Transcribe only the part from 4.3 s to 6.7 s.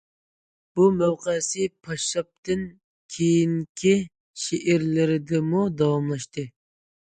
شېئىرلىرىدىمۇ داۋاملاشتى.